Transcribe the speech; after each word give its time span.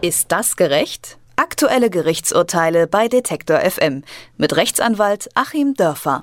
Ist 0.00 0.30
das 0.30 0.54
gerecht? 0.54 1.18
Aktuelle 1.34 1.90
Gerichtsurteile 1.90 2.86
bei 2.86 3.08
Detektor 3.08 3.58
FM 3.58 4.04
mit 4.36 4.54
Rechtsanwalt 4.54 5.28
Achim 5.34 5.74
Dörfer. 5.74 6.22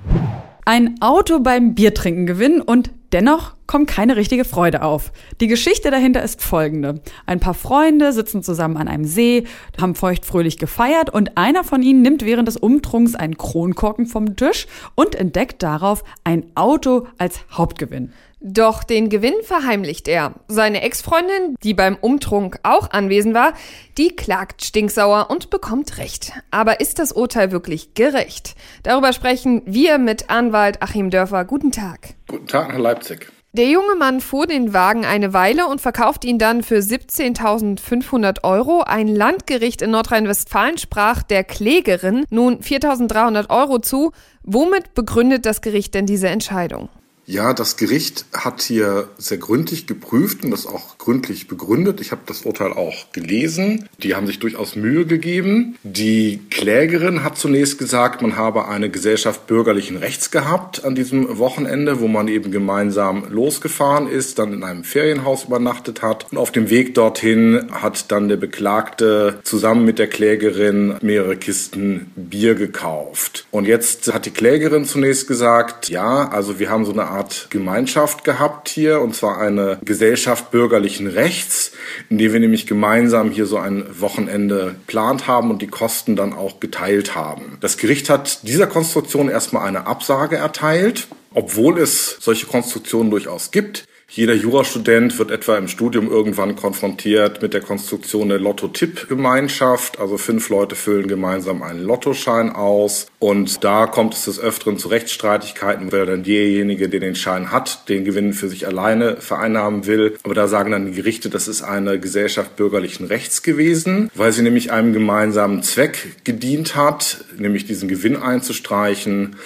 Ein 0.64 0.94
Auto 1.02 1.40
beim 1.40 1.74
Biertrinken 1.74 2.24
gewinnen 2.24 2.62
und 2.62 2.90
dennoch 3.12 3.54
kommt 3.66 3.88
keine 3.88 4.16
richtige 4.16 4.44
Freude 4.44 4.82
auf. 4.82 5.12
Die 5.40 5.46
Geschichte 5.46 5.90
dahinter 5.90 6.22
ist 6.22 6.42
folgende. 6.42 7.00
Ein 7.26 7.40
paar 7.40 7.54
Freunde 7.54 8.12
sitzen 8.12 8.42
zusammen 8.42 8.76
an 8.76 8.88
einem 8.88 9.04
See, 9.04 9.44
haben 9.80 9.94
feuchtfröhlich 9.94 10.58
gefeiert 10.58 11.10
und 11.10 11.36
einer 11.36 11.64
von 11.64 11.82
ihnen 11.82 12.02
nimmt 12.02 12.24
während 12.24 12.48
des 12.48 12.56
Umtrunks 12.56 13.14
einen 13.14 13.36
Kronkorken 13.36 14.06
vom 14.06 14.36
Tisch 14.36 14.66
und 14.94 15.14
entdeckt 15.14 15.62
darauf 15.62 16.04
ein 16.24 16.44
Auto 16.54 17.06
als 17.18 17.40
Hauptgewinn. 17.50 18.12
Doch 18.40 18.84
den 18.84 19.08
Gewinn 19.08 19.34
verheimlicht 19.42 20.08
er. 20.08 20.34
Seine 20.46 20.82
Ex-Freundin, 20.82 21.56
die 21.62 21.74
beim 21.74 21.96
Umtrunk 21.96 22.58
auch 22.62 22.90
anwesend 22.90 23.34
war, 23.34 23.54
die 23.96 24.14
klagt 24.14 24.62
stinksauer 24.62 25.30
und 25.30 25.50
bekommt 25.50 25.98
Recht. 25.98 26.32
Aber 26.50 26.80
ist 26.80 26.98
das 26.98 27.12
Urteil 27.12 27.50
wirklich 27.50 27.94
gerecht? 27.94 28.54
Darüber 28.82 29.12
sprechen 29.12 29.62
wir 29.64 29.98
mit 29.98 30.28
Anwalt 30.28 30.82
Achim 30.82 31.10
Dörfer. 31.10 31.44
Guten 31.44 31.72
Tag. 31.72 32.14
Guten 32.28 32.46
Tag 32.46 32.72
Herr 32.72 32.78
Leipzig. 32.78 33.32
Der 33.56 33.70
junge 33.70 33.94
Mann 33.94 34.20
fuhr 34.20 34.46
den 34.46 34.74
Wagen 34.74 35.06
eine 35.06 35.32
Weile 35.32 35.66
und 35.66 35.80
verkauft 35.80 36.26
ihn 36.26 36.38
dann 36.38 36.62
für 36.62 36.76
17.500 36.76 38.44
Euro. 38.44 38.82
Ein 38.82 39.08
Landgericht 39.08 39.80
in 39.80 39.92
Nordrhein-Westfalen 39.92 40.76
sprach 40.76 41.22
der 41.22 41.42
Klägerin 41.42 42.26
nun 42.28 42.60
4.300 42.60 43.48
Euro 43.48 43.78
zu. 43.78 44.12
Womit 44.42 44.92
begründet 44.92 45.46
das 45.46 45.62
Gericht 45.62 45.94
denn 45.94 46.04
diese 46.04 46.28
Entscheidung? 46.28 46.90
Ja, 47.28 47.54
das 47.54 47.76
Gericht 47.76 48.24
hat 48.32 48.62
hier 48.62 49.08
sehr 49.18 49.38
gründlich 49.38 49.88
geprüft 49.88 50.44
und 50.44 50.52
das 50.52 50.64
auch 50.64 50.96
gründlich 50.96 51.48
begründet. 51.48 52.00
Ich 52.00 52.12
habe 52.12 52.20
das 52.24 52.42
Urteil 52.42 52.72
auch 52.72 53.10
gelesen. 53.12 53.88
Die 54.00 54.14
haben 54.14 54.28
sich 54.28 54.38
durchaus 54.38 54.76
Mühe 54.76 55.06
gegeben. 55.06 55.76
Die 55.82 56.40
Klägerin 56.50 57.24
hat 57.24 57.36
zunächst 57.36 57.78
gesagt, 57.78 58.22
man 58.22 58.36
habe 58.36 58.68
eine 58.68 58.90
Gesellschaft 58.90 59.48
bürgerlichen 59.48 59.96
Rechts 59.96 60.30
gehabt 60.30 60.84
an 60.84 60.94
diesem 60.94 61.36
Wochenende, 61.38 61.98
wo 61.98 62.06
man 62.06 62.28
eben 62.28 62.52
gemeinsam 62.52 63.24
losgefahren 63.28 64.08
ist, 64.08 64.38
dann 64.38 64.52
in 64.52 64.62
einem 64.62 64.84
Ferienhaus 64.84 65.46
übernachtet 65.46 66.02
hat. 66.02 66.28
Und 66.30 66.38
auf 66.38 66.52
dem 66.52 66.70
Weg 66.70 66.94
dorthin 66.94 67.66
hat 67.72 68.12
dann 68.12 68.28
der 68.28 68.36
Beklagte 68.36 69.40
zusammen 69.42 69.84
mit 69.84 69.98
der 69.98 70.06
Klägerin 70.06 70.94
mehrere 71.02 71.36
Kisten 71.36 72.12
Bier 72.14 72.54
gekauft. 72.54 73.46
Und 73.50 73.66
jetzt 73.66 74.14
hat 74.14 74.26
die 74.26 74.30
Klägerin 74.30 74.84
zunächst 74.84 75.26
gesagt, 75.26 75.88
ja, 75.88 76.28
also 76.28 76.60
wir 76.60 76.70
haben 76.70 76.84
so 76.84 76.92
eine 76.92 77.15
Art 77.16 77.48
Gemeinschaft 77.50 78.24
gehabt 78.24 78.68
hier, 78.68 79.00
und 79.00 79.14
zwar 79.14 79.38
eine 79.38 79.78
Gesellschaft 79.84 80.50
bürgerlichen 80.50 81.06
Rechts, 81.06 81.72
in 82.10 82.18
der 82.18 82.32
wir 82.32 82.40
nämlich 82.40 82.66
gemeinsam 82.66 83.30
hier 83.30 83.46
so 83.46 83.58
ein 83.58 83.84
Wochenende 84.00 84.76
geplant 84.86 85.26
haben 85.26 85.50
und 85.50 85.62
die 85.62 85.66
Kosten 85.66 86.16
dann 86.16 86.32
auch 86.32 86.60
geteilt 86.60 87.14
haben. 87.14 87.58
Das 87.60 87.76
Gericht 87.76 88.10
hat 88.10 88.42
dieser 88.42 88.66
Konstruktion 88.66 89.28
erstmal 89.28 89.66
eine 89.66 89.86
Absage 89.86 90.36
erteilt, 90.36 91.08
obwohl 91.32 91.78
es 91.78 92.16
solche 92.20 92.46
Konstruktionen 92.46 93.10
durchaus 93.10 93.50
gibt. 93.50 93.86
Jeder 94.08 94.34
Jurastudent 94.34 95.18
wird 95.18 95.32
etwa 95.32 95.58
im 95.58 95.66
Studium 95.66 96.08
irgendwann 96.08 96.54
konfrontiert 96.54 97.42
mit 97.42 97.52
der 97.52 97.60
Konstruktion 97.60 98.28
der 98.28 98.38
Lotto-Tipp-Gemeinschaft. 98.38 99.98
Also 99.98 100.16
fünf 100.16 100.48
Leute 100.48 100.76
füllen 100.76 101.08
gemeinsam 101.08 101.62
einen 101.62 101.82
Lottoschein 101.82 102.52
aus. 102.52 103.08
Und 103.18 103.64
da 103.64 103.86
kommt 103.86 104.14
es 104.14 104.26
des 104.26 104.38
Öfteren 104.38 104.78
zu 104.78 104.88
Rechtsstreitigkeiten, 104.88 105.90
weil 105.90 106.06
dann 106.06 106.22
derjenige, 106.22 106.88
der 106.88 107.00
den 107.00 107.16
Schein 107.16 107.50
hat, 107.50 107.88
den 107.88 108.04
Gewinn 108.04 108.32
für 108.32 108.48
sich 108.48 108.66
alleine 108.66 109.16
vereinnahmen 109.16 109.86
will. 109.86 110.16
Aber 110.22 110.34
da 110.34 110.46
sagen 110.46 110.70
dann 110.70 110.86
die 110.86 110.92
Gerichte, 110.92 111.28
das 111.28 111.48
ist 111.48 111.62
eine 111.62 111.98
Gesellschaft 111.98 112.54
bürgerlichen 112.56 113.06
Rechts 113.06 113.42
gewesen, 113.42 114.08
weil 114.14 114.32
sie 114.32 114.42
nämlich 114.42 114.70
einem 114.70 114.92
gemeinsamen 114.92 115.64
Zweck 115.64 116.22
gedient 116.22 116.76
hat, 116.76 117.24
nämlich 117.36 117.66
diesen 117.66 117.88
Gewinn 117.88 118.16
einzustreichen 118.16 119.36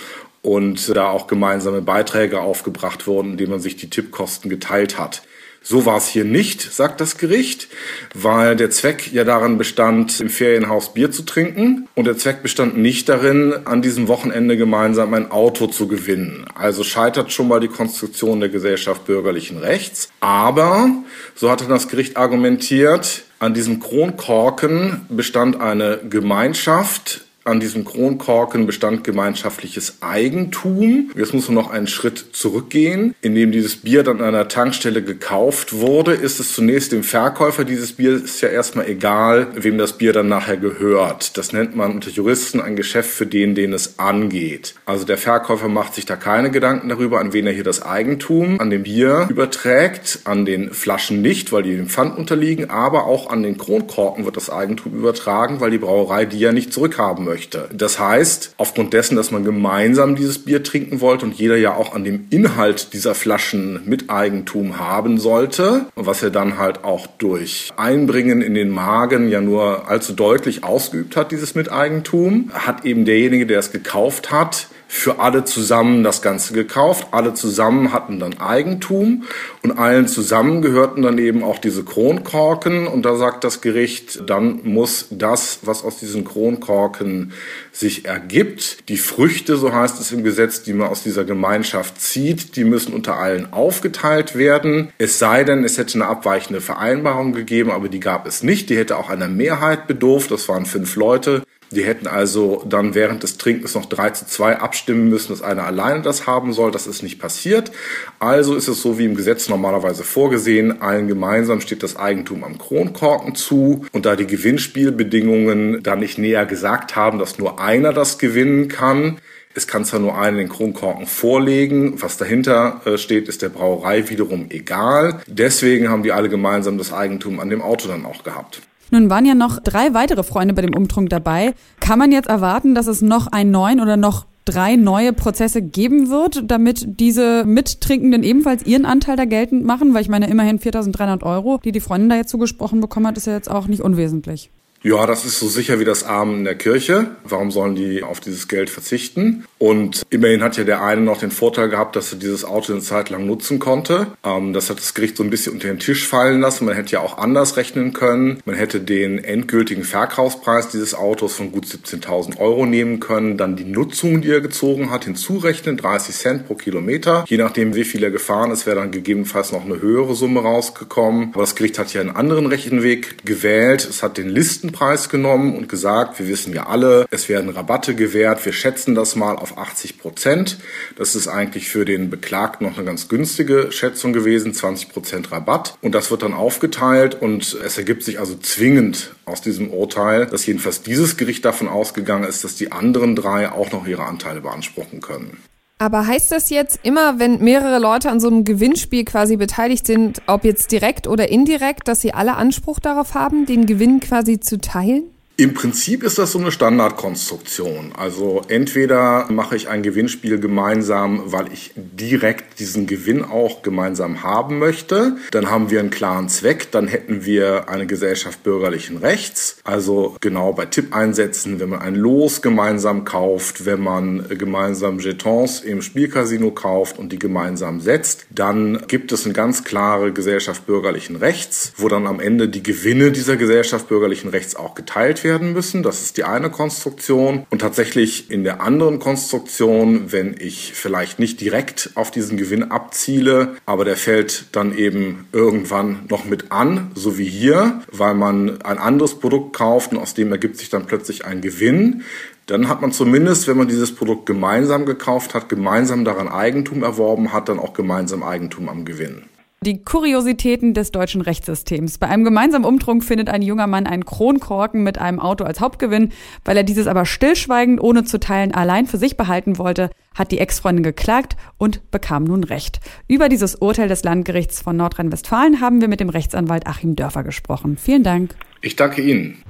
und 0.42 0.94
da 0.94 1.08
auch 1.10 1.26
gemeinsame 1.26 1.82
Beiträge 1.82 2.40
aufgebracht 2.40 3.06
wurden, 3.06 3.32
indem 3.32 3.50
man 3.50 3.60
sich 3.60 3.76
die 3.76 3.90
Tippkosten 3.90 4.50
geteilt 4.50 4.98
hat. 4.98 5.22
So 5.62 5.84
war 5.84 5.98
es 5.98 6.08
hier 6.08 6.24
nicht, 6.24 6.62
sagt 6.62 7.02
das 7.02 7.18
Gericht, 7.18 7.68
weil 8.14 8.56
der 8.56 8.70
Zweck 8.70 9.12
ja 9.12 9.24
darin 9.24 9.58
bestand, 9.58 10.18
im 10.18 10.30
Ferienhaus 10.30 10.94
Bier 10.94 11.10
zu 11.10 11.22
trinken 11.22 11.86
und 11.94 12.06
der 12.06 12.16
Zweck 12.16 12.42
bestand 12.42 12.78
nicht 12.78 13.10
darin, 13.10 13.54
an 13.66 13.82
diesem 13.82 14.08
Wochenende 14.08 14.56
gemeinsam 14.56 15.12
ein 15.12 15.30
Auto 15.30 15.66
zu 15.66 15.86
gewinnen. 15.86 16.46
Also 16.54 16.82
scheitert 16.82 17.30
schon 17.30 17.48
mal 17.48 17.60
die 17.60 17.68
Konstruktion 17.68 18.40
der 18.40 18.48
Gesellschaft 18.48 19.04
bürgerlichen 19.04 19.58
Rechts. 19.58 20.08
Aber, 20.20 20.88
so 21.34 21.50
hatte 21.50 21.66
das 21.66 21.88
Gericht 21.88 22.16
argumentiert, 22.16 23.24
an 23.38 23.52
diesem 23.52 23.80
Kronkorken 23.80 25.04
bestand 25.10 25.60
eine 25.60 25.98
Gemeinschaft, 26.08 27.26
an 27.44 27.60
diesem 27.60 27.84
Kronkorken 27.84 28.66
bestand 28.66 29.04
gemeinschaftliches 29.04 29.98
Eigentum. 30.00 31.10
Jetzt 31.16 31.34
muss 31.34 31.48
man 31.48 31.54
noch 31.54 31.70
einen 31.70 31.86
Schritt 31.86 32.26
zurückgehen. 32.32 33.14
Indem 33.22 33.50
dieses 33.50 33.76
Bier 33.76 34.02
dann 34.02 34.20
an 34.20 34.28
einer 34.28 34.48
Tankstelle 34.48 35.02
gekauft 35.02 35.72
wurde, 35.72 36.12
ist 36.12 36.38
es 36.38 36.52
zunächst 36.52 36.92
dem 36.92 37.02
Verkäufer 37.02 37.64
dieses 37.64 37.92
Biers 37.92 38.40
ja 38.40 38.48
erstmal 38.48 38.88
egal, 38.88 39.48
wem 39.54 39.78
das 39.78 39.94
Bier 39.94 40.12
dann 40.12 40.28
nachher 40.28 40.58
gehört. 40.58 41.36
Das 41.38 41.52
nennt 41.52 41.74
man 41.74 41.92
unter 41.92 42.10
Juristen 42.10 42.60
ein 42.60 42.76
Geschäft 42.76 43.10
für 43.10 43.26
den, 43.26 43.54
den 43.54 43.72
es 43.72 43.98
angeht. 43.98 44.74
Also 44.84 45.06
der 45.06 45.18
Verkäufer 45.18 45.68
macht 45.68 45.94
sich 45.94 46.06
da 46.06 46.16
keine 46.16 46.50
Gedanken 46.50 46.88
darüber, 46.88 47.20
an 47.20 47.32
wen 47.32 47.46
er 47.46 47.52
hier 47.52 47.64
das 47.64 47.82
Eigentum 47.82 48.60
an 48.60 48.70
dem 48.70 48.82
Bier 48.82 49.26
überträgt, 49.30 50.20
an 50.24 50.44
den 50.44 50.72
Flaschen 50.72 51.22
nicht, 51.22 51.52
weil 51.52 51.62
die 51.62 51.76
dem 51.76 51.88
Pfand 51.88 52.18
unterliegen, 52.18 52.70
aber 52.70 53.06
auch 53.06 53.30
an 53.30 53.42
den 53.42 53.56
Kronkorken 53.56 54.24
wird 54.24 54.36
das 54.36 54.50
Eigentum 54.50 54.94
übertragen, 54.94 55.60
weil 55.60 55.70
die 55.70 55.78
Brauerei 55.78 56.26
die 56.26 56.38
ja 56.38 56.52
nicht 56.52 56.72
zurückhaben 56.72 57.24
möchte. 57.24 57.39
Das 57.72 57.98
heißt, 57.98 58.54
aufgrund 58.56 58.92
dessen, 58.92 59.16
dass 59.16 59.30
man 59.30 59.44
gemeinsam 59.44 60.16
dieses 60.16 60.38
Bier 60.40 60.62
trinken 60.62 61.00
wollte 61.00 61.24
und 61.24 61.34
jeder 61.34 61.56
ja 61.56 61.74
auch 61.74 61.94
an 61.94 62.04
dem 62.04 62.26
Inhalt 62.30 62.92
dieser 62.92 63.14
Flaschen 63.14 63.80
Miteigentum 63.86 64.78
haben 64.78 65.18
sollte, 65.18 65.86
was 65.94 66.22
er 66.22 66.30
dann 66.30 66.58
halt 66.58 66.84
auch 66.84 67.06
durch 67.06 67.70
Einbringen 67.76 68.42
in 68.42 68.54
den 68.54 68.70
Magen 68.70 69.28
ja 69.28 69.40
nur 69.40 69.88
allzu 69.88 70.12
deutlich 70.12 70.64
ausgeübt 70.64 71.16
hat, 71.16 71.32
dieses 71.32 71.54
Miteigentum, 71.54 72.50
hat 72.52 72.84
eben 72.84 73.04
derjenige, 73.04 73.46
der 73.46 73.58
es 73.58 73.72
gekauft 73.72 74.30
hat, 74.30 74.68
für 74.92 75.20
alle 75.20 75.44
zusammen 75.44 76.02
das 76.02 76.20
Ganze 76.20 76.52
gekauft. 76.52 77.08
Alle 77.12 77.32
zusammen 77.32 77.92
hatten 77.92 78.18
dann 78.18 78.40
Eigentum 78.40 79.22
und 79.62 79.78
allen 79.78 80.08
zusammen 80.08 80.62
gehörten 80.62 81.02
dann 81.02 81.16
eben 81.18 81.44
auch 81.44 81.58
diese 81.58 81.84
Kronkorken. 81.84 82.88
Und 82.88 83.04
da 83.04 83.14
sagt 83.14 83.44
das 83.44 83.60
Gericht, 83.60 84.28
dann 84.28 84.62
muss 84.64 85.06
das, 85.10 85.60
was 85.62 85.84
aus 85.84 85.98
diesen 85.98 86.24
Kronkorken 86.24 87.32
sich 87.70 88.04
ergibt, 88.04 88.88
die 88.88 88.96
Früchte, 88.96 89.56
so 89.56 89.72
heißt 89.72 90.00
es 90.00 90.10
im 90.10 90.24
Gesetz, 90.24 90.64
die 90.64 90.72
man 90.72 90.88
aus 90.88 91.04
dieser 91.04 91.24
Gemeinschaft 91.24 92.00
zieht, 92.00 92.56
die 92.56 92.64
müssen 92.64 92.92
unter 92.92 93.16
allen 93.16 93.52
aufgeteilt 93.52 94.34
werden. 94.34 94.92
Es 94.98 95.20
sei 95.20 95.44
denn, 95.44 95.62
es 95.62 95.78
hätte 95.78 95.94
eine 95.94 96.08
abweichende 96.08 96.60
Vereinbarung 96.60 97.32
gegeben, 97.32 97.70
aber 97.70 97.88
die 97.88 98.00
gab 98.00 98.26
es 98.26 98.42
nicht. 98.42 98.68
Die 98.70 98.76
hätte 98.76 98.96
auch 98.96 99.08
einer 99.08 99.28
Mehrheit 99.28 99.86
bedurft. 99.86 100.32
Das 100.32 100.48
waren 100.48 100.66
fünf 100.66 100.96
Leute. 100.96 101.44
Die 101.72 101.84
hätten 101.84 102.08
also 102.08 102.64
dann 102.68 102.94
während 102.94 103.22
des 103.22 103.38
Trinkens 103.38 103.74
noch 103.74 103.86
3 103.86 104.10
zu 104.10 104.26
2 104.26 104.58
abstimmen 104.58 105.08
müssen, 105.08 105.32
dass 105.32 105.42
einer 105.42 105.64
alleine 105.64 106.02
das 106.02 106.26
haben 106.26 106.52
soll. 106.52 106.72
Das 106.72 106.88
ist 106.88 107.02
nicht 107.02 107.20
passiert. 107.20 107.70
Also 108.18 108.56
ist 108.56 108.66
es 108.66 108.82
so 108.82 108.98
wie 108.98 109.04
im 109.04 109.14
Gesetz 109.14 109.48
normalerweise 109.48 110.02
vorgesehen. 110.02 110.82
Allen 110.82 111.06
gemeinsam 111.06 111.60
steht 111.60 111.82
das 111.82 111.96
Eigentum 111.96 112.42
am 112.42 112.58
Kronkorken 112.58 113.36
zu. 113.36 113.86
Und 113.92 114.04
da 114.04 114.16
die 114.16 114.26
Gewinnspielbedingungen 114.26 115.82
da 115.82 115.94
nicht 115.94 116.18
näher 116.18 116.44
gesagt 116.44 116.96
haben, 116.96 117.18
dass 117.18 117.38
nur 117.38 117.60
einer 117.60 117.92
das 117.92 118.18
gewinnen 118.18 118.66
kann, 118.68 119.18
es 119.52 119.66
kann 119.66 119.84
zwar 119.84 119.98
nur 119.98 120.16
einen 120.16 120.36
den 120.36 120.48
Kronkorken 120.48 121.06
vorlegen, 121.06 122.00
was 122.00 122.16
dahinter 122.16 122.82
äh, 122.84 122.98
steht, 122.98 123.28
ist 123.28 123.42
der 123.42 123.48
Brauerei 123.48 124.08
wiederum 124.08 124.46
egal. 124.50 125.20
Deswegen 125.26 125.88
haben 125.88 126.04
die 126.04 126.12
alle 126.12 126.28
gemeinsam 126.28 126.78
das 126.78 126.92
Eigentum 126.92 127.40
an 127.40 127.50
dem 127.50 127.60
Auto 127.60 127.88
dann 127.88 128.06
auch 128.06 128.22
gehabt. 128.22 128.62
Nun 128.90 129.10
waren 129.10 129.26
ja 129.26 129.34
noch 129.34 129.60
drei 129.60 129.94
weitere 129.94 130.22
Freunde 130.22 130.54
bei 130.54 130.62
dem 130.62 130.74
Umtrunk 130.74 131.10
dabei. 131.10 131.54
Kann 131.80 131.98
man 131.98 132.12
jetzt 132.12 132.28
erwarten, 132.28 132.74
dass 132.74 132.86
es 132.86 133.02
noch 133.02 133.28
einen 133.28 133.50
neuen 133.50 133.80
oder 133.80 133.96
noch 133.96 134.26
drei 134.44 134.76
neue 134.76 135.12
Prozesse 135.12 135.62
geben 135.62 136.10
wird, 136.10 136.50
damit 136.50 136.98
diese 137.00 137.44
Mittrinkenden 137.44 138.22
ebenfalls 138.22 138.66
ihren 138.66 138.84
Anteil 138.84 139.16
da 139.16 139.24
geltend 139.24 139.64
machen? 139.64 139.94
Weil 139.94 140.02
ich 140.02 140.08
meine, 140.08 140.28
immerhin 140.28 140.58
4.300 140.58 141.22
Euro, 141.22 141.60
die 141.64 141.72
die 141.72 141.80
Freundin 141.80 142.08
da 142.08 142.16
jetzt 142.16 142.30
zugesprochen 142.30 142.80
bekommen 142.80 143.06
hat, 143.06 143.16
ist 143.16 143.26
ja 143.26 143.32
jetzt 143.32 143.50
auch 143.50 143.68
nicht 143.68 143.82
unwesentlich. 143.82 144.50
Ja, 144.82 145.06
das 145.06 145.26
ist 145.26 145.38
so 145.38 145.46
sicher 145.46 145.78
wie 145.78 145.84
das 145.84 146.04
Armen 146.04 146.38
in 146.38 146.44
der 146.44 146.54
Kirche. 146.54 147.08
Warum 147.24 147.50
sollen 147.50 147.74
die 147.74 148.02
auf 148.02 148.18
dieses 148.18 148.48
Geld 148.48 148.70
verzichten? 148.70 149.44
Und 149.58 150.00
immerhin 150.08 150.42
hat 150.42 150.56
ja 150.56 150.64
der 150.64 150.82
eine 150.82 151.02
noch 151.02 151.18
den 151.18 151.30
Vorteil 151.30 151.68
gehabt, 151.68 151.96
dass 151.96 152.12
er 152.12 152.18
dieses 152.18 152.46
Auto 152.46 152.72
eine 152.72 152.80
Zeit 152.80 153.10
lang 153.10 153.26
nutzen 153.26 153.58
konnte. 153.58 154.06
Ähm, 154.24 154.54
das 154.54 154.70
hat 154.70 154.78
das 154.78 154.94
Gericht 154.94 155.18
so 155.18 155.22
ein 155.22 155.28
bisschen 155.28 155.52
unter 155.52 155.68
den 155.68 155.80
Tisch 155.80 156.08
fallen 156.08 156.40
lassen. 156.40 156.64
Man 156.64 156.76
hätte 156.76 156.92
ja 156.92 157.00
auch 157.00 157.18
anders 157.18 157.58
rechnen 157.58 157.92
können. 157.92 158.40
Man 158.46 158.54
hätte 158.54 158.80
den 158.80 159.22
endgültigen 159.22 159.84
Verkaufspreis 159.84 160.70
dieses 160.70 160.94
Autos 160.94 161.34
von 161.34 161.52
gut 161.52 161.66
17.000 161.66 162.38
Euro 162.38 162.64
nehmen 162.64 163.00
können, 163.00 163.36
dann 163.36 163.56
die 163.56 163.64
Nutzung, 163.64 164.22
die 164.22 164.30
er 164.30 164.40
gezogen 164.40 164.90
hat, 164.90 165.04
hinzurechnen, 165.04 165.76
30 165.76 166.14
Cent 166.14 166.46
pro 166.46 166.54
Kilometer. 166.54 167.26
Je 167.28 167.36
nachdem, 167.36 167.74
wie 167.74 167.84
viel 167.84 168.02
er 168.02 168.10
gefahren 168.10 168.50
ist, 168.50 168.64
wäre 168.64 168.76
dann 168.76 168.92
gegebenenfalls 168.92 169.52
noch 169.52 169.66
eine 169.66 169.82
höhere 169.82 170.14
Summe 170.14 170.40
rausgekommen. 170.40 171.32
Aber 171.34 171.42
das 171.42 171.54
Gericht 171.54 171.78
hat 171.78 171.92
ja 171.92 172.00
einen 172.00 172.16
anderen 172.16 172.46
Rechenweg 172.46 173.26
gewählt. 173.26 173.86
Es 173.86 174.02
hat 174.02 174.16
den 174.16 174.30
Listenpreis 174.70 175.08
genommen 175.08 175.56
und 175.56 175.68
gesagt, 175.68 176.18
wir 176.18 176.28
wissen 176.28 176.52
ja 176.52 176.66
alle, 176.66 177.06
es 177.10 177.28
werden 177.28 177.50
Rabatte 177.50 177.94
gewährt. 177.94 178.44
Wir 178.44 178.52
schätzen 178.52 178.94
das 178.94 179.16
mal 179.16 179.36
auf 179.36 179.58
80 179.58 179.98
Prozent. 179.98 180.58
Das 180.96 181.16
ist 181.16 181.28
eigentlich 181.28 181.68
für 181.68 181.84
den 181.84 182.08
Beklagten 182.08 182.66
noch 182.66 182.76
eine 182.76 182.86
ganz 182.86 183.08
günstige 183.08 183.72
Schätzung 183.72 184.12
gewesen, 184.12 184.54
20 184.54 184.90
Prozent 184.90 185.32
Rabatt. 185.32 185.76
Und 185.80 185.94
das 185.94 186.10
wird 186.10 186.22
dann 186.22 186.34
aufgeteilt 186.34 187.20
und 187.20 187.58
es 187.64 187.78
ergibt 187.78 188.04
sich 188.04 188.20
also 188.20 188.36
zwingend 188.36 189.14
aus 189.24 189.42
diesem 189.42 189.70
Urteil, 189.70 190.26
dass 190.26 190.46
jedenfalls 190.46 190.82
dieses 190.82 191.16
Gericht 191.16 191.44
davon 191.44 191.68
ausgegangen 191.68 192.24
ist, 192.24 192.44
dass 192.44 192.54
die 192.54 192.70
anderen 192.70 193.16
drei 193.16 193.50
auch 193.50 193.72
noch 193.72 193.86
ihre 193.86 194.04
Anteile 194.04 194.40
beanspruchen 194.40 195.00
können. 195.00 195.38
Aber 195.80 196.06
heißt 196.06 196.30
das 196.30 196.50
jetzt 196.50 196.80
immer, 196.82 197.18
wenn 197.18 197.42
mehrere 197.42 197.78
Leute 197.78 198.10
an 198.10 198.20
so 198.20 198.28
einem 198.28 198.44
Gewinnspiel 198.44 199.06
quasi 199.06 199.38
beteiligt 199.38 199.86
sind, 199.86 200.20
ob 200.26 200.44
jetzt 200.44 200.72
direkt 200.72 201.06
oder 201.06 201.30
indirekt, 201.30 201.88
dass 201.88 202.02
sie 202.02 202.12
alle 202.12 202.36
Anspruch 202.36 202.80
darauf 202.80 203.14
haben, 203.14 203.46
den 203.46 203.64
Gewinn 203.64 203.98
quasi 203.98 204.38
zu 204.38 204.60
teilen? 204.60 205.04
Im 205.40 205.54
Prinzip 205.54 206.02
ist 206.02 206.18
das 206.18 206.32
so 206.32 206.38
eine 206.38 206.52
Standardkonstruktion. 206.52 207.92
Also 207.96 208.42
entweder 208.48 209.26
mache 209.30 209.56
ich 209.56 209.70
ein 209.70 209.82
Gewinnspiel 209.82 210.38
gemeinsam, 210.38 211.22
weil 211.32 211.50
ich 211.50 211.72
direkt 211.76 212.60
diesen 212.60 212.86
Gewinn 212.86 213.24
auch 213.24 213.62
gemeinsam 213.62 214.22
haben 214.22 214.58
möchte. 214.58 215.16
Dann 215.30 215.50
haben 215.50 215.70
wir 215.70 215.80
einen 215.80 215.88
klaren 215.88 216.28
Zweck. 216.28 216.70
Dann 216.72 216.88
hätten 216.88 217.24
wir 217.24 217.70
eine 217.70 217.86
Gesellschaft 217.86 218.42
bürgerlichen 218.42 218.98
Rechts. 218.98 219.56
Also 219.64 220.14
genau 220.20 220.52
bei 220.52 220.66
Tippeinsätzen, 220.66 221.58
wenn 221.58 221.70
man 221.70 221.80
ein 221.80 221.94
Los 221.94 222.42
gemeinsam 222.42 223.06
kauft, 223.06 223.64
wenn 223.64 223.80
man 223.80 224.28
gemeinsam 224.28 224.98
Jetons 224.98 225.60
im 225.60 225.80
Spielcasino 225.80 226.50
kauft 226.50 226.98
und 226.98 227.12
die 227.12 227.18
gemeinsam 227.18 227.80
setzt, 227.80 228.26
dann 228.28 228.82
gibt 228.88 229.10
es 229.10 229.24
eine 229.24 229.32
ganz 229.32 229.64
klare 229.64 230.12
Gesellschaft 230.12 230.66
bürgerlichen 230.66 231.16
Rechts, 231.16 231.72
wo 231.78 231.88
dann 231.88 232.06
am 232.06 232.20
Ende 232.20 232.50
die 232.50 232.62
Gewinne 232.62 233.10
dieser 233.10 233.38
Gesellschaft 233.38 233.88
bürgerlichen 233.88 234.28
Rechts 234.28 234.54
auch 234.54 234.74
geteilt 234.74 235.24
werden 235.24 235.29
werden 235.30 235.52
müssen. 235.52 235.84
Das 235.84 236.02
ist 236.02 236.16
die 236.16 236.24
eine 236.24 236.50
Konstruktion. 236.50 237.46
Und 237.50 237.60
tatsächlich 237.60 238.30
in 238.32 238.42
der 238.42 238.60
anderen 238.60 238.98
Konstruktion, 238.98 240.10
wenn 240.10 240.34
ich 240.36 240.72
vielleicht 240.74 241.20
nicht 241.20 241.40
direkt 241.40 241.90
auf 241.94 242.10
diesen 242.10 242.36
Gewinn 242.36 242.72
abziele, 242.72 243.54
aber 243.64 243.84
der 243.84 243.96
fällt 243.96 244.46
dann 244.50 244.76
eben 244.76 245.28
irgendwann 245.32 246.06
noch 246.08 246.24
mit 246.24 246.50
an, 246.50 246.90
so 246.96 247.16
wie 247.16 247.28
hier, 247.28 247.80
weil 247.92 248.14
man 248.14 248.60
ein 248.62 248.78
anderes 248.78 249.20
Produkt 249.20 249.56
kauft 249.56 249.92
und 249.92 249.98
aus 249.98 250.14
dem 250.14 250.32
ergibt 250.32 250.56
sich 250.56 250.68
dann 250.68 250.86
plötzlich 250.86 251.24
ein 251.24 251.40
Gewinn, 251.40 252.02
dann 252.46 252.68
hat 252.68 252.80
man 252.80 252.90
zumindest, 252.90 253.46
wenn 253.46 253.56
man 253.56 253.68
dieses 253.68 253.94
Produkt 253.94 254.26
gemeinsam 254.26 254.84
gekauft 254.84 255.34
hat, 255.34 255.48
gemeinsam 255.48 256.04
daran 256.04 256.26
Eigentum 256.26 256.82
erworben 256.82 257.32
hat, 257.32 257.48
dann 257.48 257.60
auch 257.60 257.74
gemeinsam 257.74 258.24
Eigentum 258.24 258.68
am 258.68 258.84
Gewinn. 258.84 259.22
Die 259.62 259.84
Kuriositäten 259.84 260.72
des 260.72 260.90
deutschen 260.90 261.20
Rechtssystems. 261.20 261.98
Bei 261.98 262.08
einem 262.08 262.24
gemeinsamen 262.24 262.64
Umtrunk 262.64 263.04
findet 263.04 263.28
ein 263.28 263.42
junger 263.42 263.66
Mann 263.66 263.86
einen 263.86 264.06
Kronkorken 264.06 264.82
mit 264.82 264.96
einem 264.96 265.20
Auto 265.20 265.44
als 265.44 265.60
Hauptgewinn. 265.60 266.12
Weil 266.46 266.56
er 266.56 266.62
dieses 266.62 266.86
aber 266.86 267.04
stillschweigend, 267.04 267.78
ohne 267.78 268.04
zu 268.04 268.18
teilen, 268.18 268.54
allein 268.54 268.86
für 268.86 268.96
sich 268.96 269.18
behalten 269.18 269.58
wollte, 269.58 269.90
hat 270.14 270.32
die 270.32 270.38
Ex-Freundin 270.38 270.82
geklagt 270.82 271.36
und 271.58 271.90
bekam 271.90 272.24
nun 272.24 272.42
Recht. 272.42 272.80
Über 273.06 273.28
dieses 273.28 273.54
Urteil 273.54 273.88
des 273.88 274.02
Landgerichts 274.02 274.62
von 274.62 274.78
Nordrhein-Westfalen 274.78 275.60
haben 275.60 275.82
wir 275.82 275.88
mit 275.88 276.00
dem 276.00 276.08
Rechtsanwalt 276.08 276.66
Achim 276.66 276.96
Dörfer 276.96 277.22
gesprochen. 277.22 277.76
Vielen 277.76 278.02
Dank. 278.02 278.34
Ich 278.62 278.76
danke 278.76 279.02
Ihnen. 279.02 279.42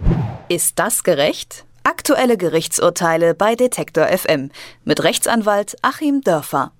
Ist 0.48 0.80
das 0.80 1.04
gerecht? 1.04 1.66
Aktuelle 1.84 2.36
Gerichtsurteile 2.36 3.36
bei 3.36 3.54
Detektor 3.54 4.08
FM 4.08 4.50
mit 4.84 5.04
Rechtsanwalt 5.04 5.76
Achim 5.82 6.20
Dörfer. 6.22 6.72